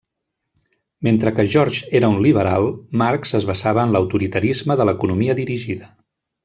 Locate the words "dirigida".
5.43-5.97